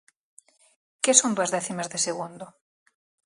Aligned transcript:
Que 1.03 1.13
son 1.19 1.31
dúas 1.35 1.53
décimas 1.57 1.91
de 1.93 1.99
segundo? 2.07 2.45